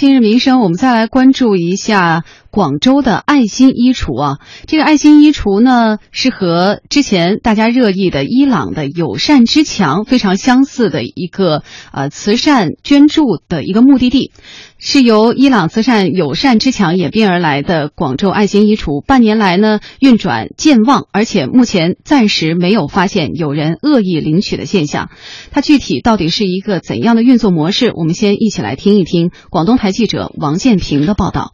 [0.00, 4.38] 今日民生，我们再来关注一下广州的爱心衣橱啊。
[4.66, 14.32] 这个爱心衣橱呢，是和之前大家热议的伊朗的友善之墙非常相似的一个呃慈善捐助的一个目的地，
[14.78, 19.04] 是由伊朗慈善友善之墙演变而来的广州爱心衣橱。
[19.04, 25.10] 半年来呢，运转健旺，而且目前暂时没有发现有人恶意领取的现象。
[25.50, 27.92] 它具体到底是一个怎样的运作模式？
[27.94, 31.52] 我们先一起来听一听广东台记者王建平的报道。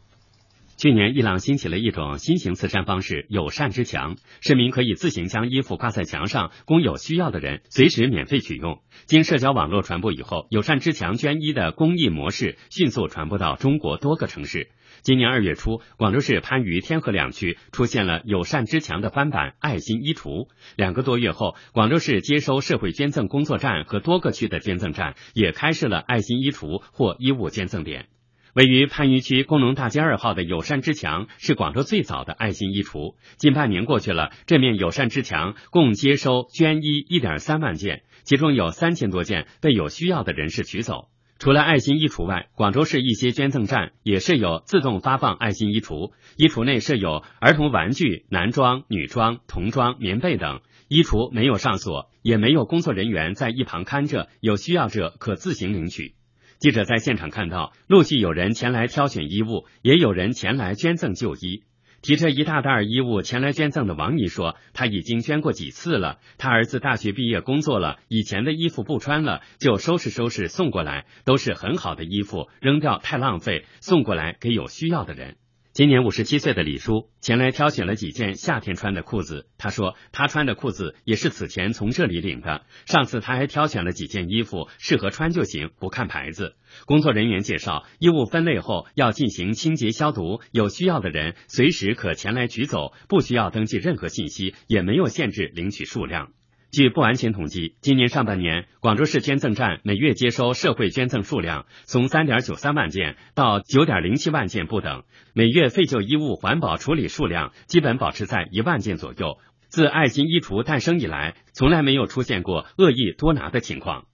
[0.77, 8.83] 去年，伊朗兴起了一种新型慈善方式——友善之墙，市民可以自行将衣服挂在墙上，供有需要的人随时免费取用。
[9.07, 14.69] 经社交网络传播以后，友善之墙捐衣的公益模式迅速传播到中国多个城市。
[15.01, 20.47] 今年二月初，广州市番禺天河两区出现了友善之墙的翻版爱心衣橱。
[20.75, 28.09] 两个多月后，广州市接收社会捐赠工作站和多个区的捐赠站也开设了爱心衣橱或衣物捐赠点。
[28.53, 33.15] 位于番禺区工农大街二号的友善之墙是广州最早的爱心衣橱。
[33.37, 41.09] 近半年过去了，这面友善之墙共接收捐衣一点三万件，其中有三千多件被有需要的人士取走。
[41.39, 50.61] 除了爱心衣橱外，广州市一些捐赠站也设有自动发放爱心衣橱，衣橱内设有儿童玩具、男装、女装、童装、棉被等。
[50.87, 56.15] 衣橱没有上锁，也没有工作人员在一旁看着，有需要者可自行领取。
[56.59, 61.63] 记者在现场看到，陆续有人前来挑选衣物，也有人前来捐赠旧衣。
[62.01, 66.17] 提着一大袋衣物前来捐赠的王姨说：“她已经捐过几次了。
[66.39, 75.35] 她儿子大学毕业工作了，以前的衣服不穿了，就收拾收拾送过来，都是很好的衣服，扔掉太浪费，送过来给有需要的人。”
[75.77, 79.45] 今年五十七岁的李叔前来挑选了几件夏天穿的裤子。
[79.59, 82.65] 他说，他穿的裤子也是此前从这里领的。
[82.87, 86.55] 上次他还挑选了几件衣服，适合穿就行，不看牌子。
[86.87, 96.31] 工作人员介绍，衣物分类后要进行清洁消毒，有需要的人随时可前来取走，不需要登记任何信息，也没有限制领取数量。
[96.69, 109.37] 据不完全统计，今年上半年，广州市捐赠站每月接收社会捐赠数量从三点九三万件到九点零七万件不等，每月废旧衣物环保处理数量基本保持在一万件左右。
[109.69, 114.05] 自爱心衣橱诞生以来，从来没有出现过恶意多拿的情况。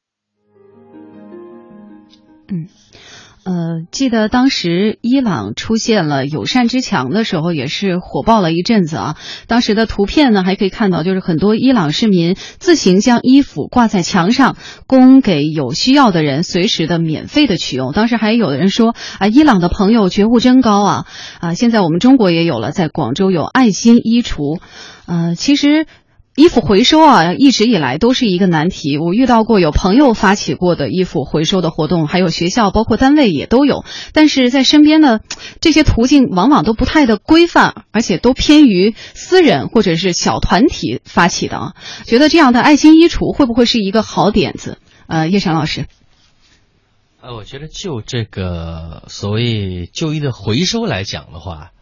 [2.50, 2.68] 嗯。
[3.46, 9.18] 呃，记得当时伊朗出现了友善之墙的时候，也是火爆了一阵子啊。
[9.48, 14.56] 当时的图片呢，还可以看到，就是很多伊朗市民自行将衣服挂在墙上，
[14.88, 17.92] 供给有需要的人随时的免费的取用。
[17.92, 21.06] 当时还有的人说啊，伊朗的朋友觉悟真高啊
[21.42, 21.54] 啊！
[21.54, 24.62] 现在我们中国也有了，在广州有爱心衣橱，
[25.06, 25.86] 呃，其实。
[26.36, 28.98] 衣服回收啊，一直以来都是一个难题。
[28.98, 33.86] 我遇到过有朋友发起过的衣服回收的活动，还有学校包括单位也都有。
[34.14, 35.20] 但是在身边呢，
[35.62, 41.74] 这些途径往往都不太的规范，而且都偏于私人或者是小团体发起的啊。
[42.06, 44.80] 觉得这样的爱心衣橱会不会是一个好点子？
[45.06, 45.86] 呃，叶晨老师，
[47.22, 51.73] 呃，我觉得就这个所谓旧衣的回收来讲的话。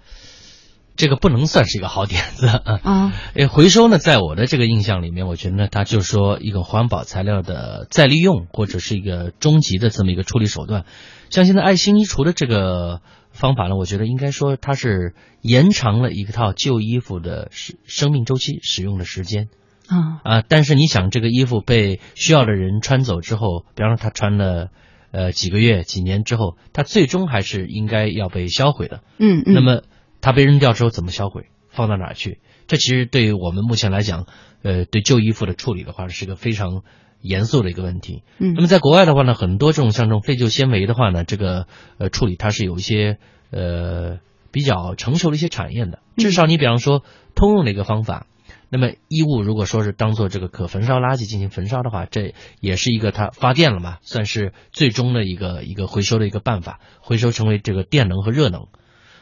[0.96, 3.14] 这个不能算是一个好点子啊！
[3.34, 10.86] 诶， 回收呢，在我的这个印象里面，我觉得，它就是说一个环保材料的再利用，或者是一个终极的这么一个处理手段。
[11.30, 13.02] 像现在爱心衣橱的这个
[13.32, 19.48] 方法呢，我觉得应该说它是延长了一套旧衣服的生生命周期使用的时间
[19.88, 20.44] 啊啊！
[20.48, 24.70] 但是你想，这个衣服被需要的人穿走之后，比方说他穿了
[25.12, 29.00] 呃几个月、几年之后，他最终还是应该要被销毁的。
[29.18, 29.54] 嗯嗯。
[29.56, 29.82] 那么。
[30.22, 31.48] 它被扔掉之后怎么销毁？
[31.70, 32.40] 放到哪儿去？
[32.68, 34.28] 这其实对于我们目前来讲，
[34.62, 36.84] 呃，对旧衣服的处理的话，是个非常
[37.22, 38.24] 严肃的一个问题。
[38.40, 41.68] 嗯，那么在国外的话呢，很多这种像这种废旧纤维的话呢，这个
[41.98, 43.20] 呃处理它是有一些
[43.52, 44.20] 呃
[44.52, 46.00] 比较成熟的一些产业的。
[46.18, 47.04] 至少你比方说
[47.36, 48.28] 通用的一个方法，
[48.68, 58.68] 那么衣物如果说是当做这个可焚烧垃圾进行焚烧的话，这也是一个它发电了嘛，算是最终的一个一个回收的一个办法，回收成为这个电能和热能。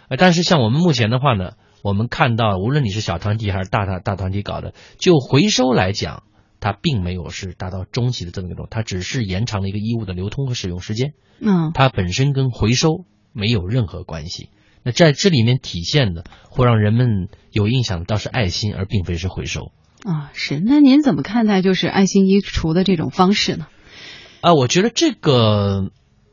[0.10, 1.52] 呃，但是像我们目前的话呢，
[1.84, 6.24] 我们看到，无论你是小团体还是大大大团体搞的，就回收来讲，
[6.60, 11.14] 它并没有是达到终极的这么一种，它只是延长了一个衣物的流通和使用时间。
[11.40, 14.50] 嗯，它本身跟回收没有任何关系。
[14.84, 19.72] 那在这里面体现的，会让人们有印象的，倒是爱心，而并非是回收。
[20.04, 20.60] 啊，是。
[20.60, 23.68] 那您怎么看待就是爱心衣橱的这种方式呢？
[24.42, 25.92] 啊，我觉得这个。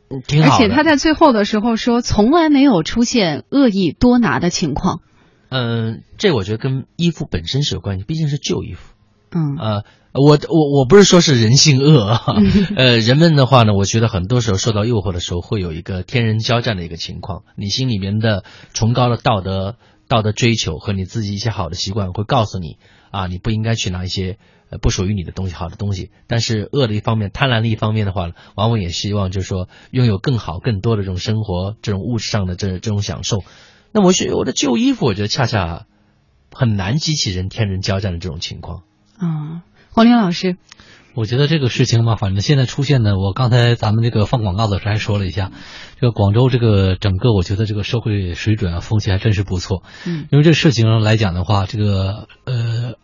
[0.09, 5.01] 而且他在最后的时候说，从来没有出现恶意多拿的情况。
[5.49, 8.95] 嗯，这我觉得跟衣服本身是有关系，毕竟是旧衣服。
[9.33, 12.21] 嗯，呃，我我我不是说是人性恶，
[12.77, 19.77] 呃，人们的话呢，我觉得很多时候受到诱惑的时候，会有一个天人交战的一个情况，你心里面的崇高的道德
[20.09, 22.79] 道德追求和你自己一些好的习惯会告诉你
[23.11, 24.39] 啊，你不应该去拿一些
[24.71, 26.11] 呃不属于你的东西，好的东西。
[26.27, 33.43] 但是恶的一方面，贪婪的一方面的话，往往也希望就是说拥有更好、更多的这种生活，这种物质上的这这种享受。
[33.93, 35.87] 那我觉我的旧衣服，我觉得恰恰
[36.53, 38.83] 很难激起人天人交战的这种情况。
[39.19, 39.63] 啊，
[39.93, 40.57] 黄玲老师，
[41.17, 45.51] 我觉得这个事情嘛，反正现在出现的，我刚才咱们这个放广告的时候还说了一下，
[45.99, 49.83] 这个广州这个整个，我觉得这个社会水准啊，风气还真是不错。
[50.05, 52.55] 嗯，因为这事情来讲的话，这个呃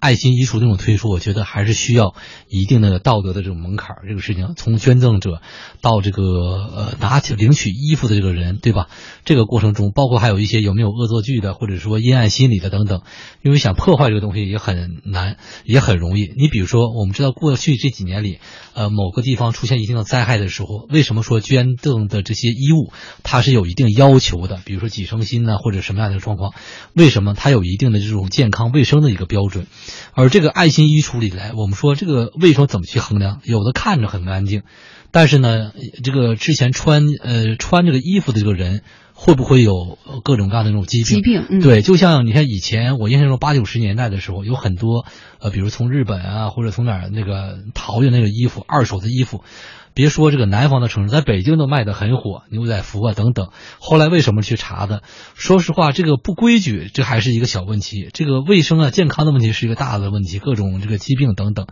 [0.02, 2.16] 爱心衣橱这种推出，我觉得还是需要
[2.48, 3.98] 一定的道德的这种门槛。
[4.08, 5.40] 这个事情从捐赠者
[5.80, 8.88] 到这个呃拿起领取衣服的这个人，对吧？
[9.24, 13.02] 这个过程中，包括还有一些有没有恶作剧的，或者说阴暗心理的等等。
[13.42, 16.32] 因为想破坏这个东西也很难，也很容易。
[16.36, 18.40] 你比如说，我们知道过去这几年里，
[18.74, 24.60] 呃，某个地方出现一定的灾害的时候，为什么说捐赠的这些衣物它是有一定要求的？
[24.64, 26.54] 比如说几成新呢，或者什么样的状况？
[26.92, 29.68] 为什么它有一定的这种健康卫生的一个标准？
[30.12, 33.40] 而这个爱心衣橱里来，我们说这个卫生怎么去衡量？
[33.44, 34.62] 有的看着很干净，
[35.10, 35.72] 但是呢，
[36.02, 38.82] 这个之前穿呃穿这个衣服的这个人。
[39.14, 41.16] 会不会有各种各样的那种疾病？
[41.16, 45.04] 疾病，对，就像你看以前我印象中八九十年代的时候，有很多
[45.38, 49.42] 呃，比如从日本啊，或者从哪儿那个淘的那个衣服，二手的衣服。
[49.94, 53.50] 别说这个南方的城市，在北京都卖的很火，牛仔服啊等等。
[53.78, 55.02] 后来为什么去查的？
[55.34, 61.66] 说实话，这个不规矩，这还是一个小问题；这个卫生啊、健康的问题是一个大的问题，各种这个疾病等等。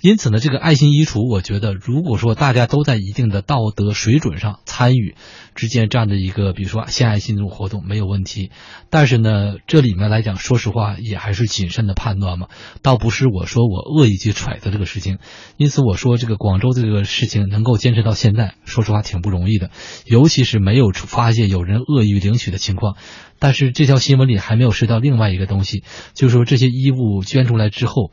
[0.00, 5.16] 因此呢，这个爱心衣橱，我觉得如果说大家都在一定的道德水准上参与，
[5.56, 8.52] 之间这样的一个，比如说献爱心这种活动没有问题。
[8.88, 12.46] 但是呢，这里面来讲，说实话也还是谨慎的判断嘛，
[12.82, 15.18] 倒不是我说我恶意去揣测这个事情。
[15.56, 17.64] 因此我说这个广州这个事情能。
[17.64, 19.70] 能够坚持到现在，说实话挺不容易的，
[20.04, 22.94] 尤其是没有发现有人恶意领取的情况。
[23.38, 25.82] 但是这条新闻里还没有涉及到另外一个东西，
[26.12, 28.12] 就是说这些衣物捐出来之后，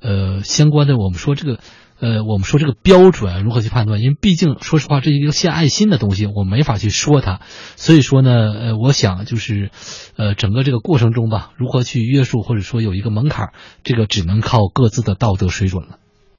[0.00, 1.60] 呃，相关的我们说这个，
[1.98, 4.00] 呃，我们说这个标准如何去判断？
[4.00, 7.40] 因为毕竟说实话，这是一个献爱心的东西，我没法去说它。
[7.76, 9.70] 所以说呢，呃，我想就是，
[10.16, 13.50] 呃，整个这个过程中吧，如何去约束或者说有一个门槛，
[13.82, 15.98] 这个只能靠各自的道德水准了。